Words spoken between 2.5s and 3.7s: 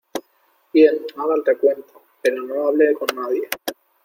hable con nadie.